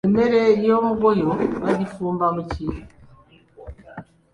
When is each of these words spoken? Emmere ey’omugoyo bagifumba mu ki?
Emmere 0.07 0.39
ey’omugoyo 0.53 1.29
bagifumba 1.63 2.25
mu 2.35 2.43
ki? 2.51 2.67